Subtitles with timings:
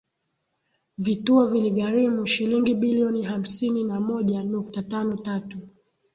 [0.97, 5.57] Vituo viligharimu shilingi bilioni hamsini na moja nukta tano tatu